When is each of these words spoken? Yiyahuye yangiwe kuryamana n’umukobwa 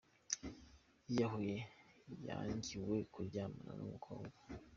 Yiyahuye 1.07 1.57
yangiwe 2.27 2.95
kuryamana 3.13 3.71
n’umukobwa 3.77 4.37